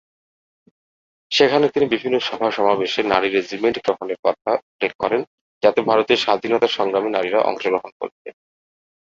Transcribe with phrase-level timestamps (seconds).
[1.31, 5.21] সেখানে তিনি বিভিন্ন সভা-সমাবেশে নারী রেজিমেন্ট গ্রহণের কথা উল্লেখ করেন
[5.63, 8.29] যাতে ভারতের স্বাধীনতা সংগ্রামে নারীরা অংশগ্রহণ করবে।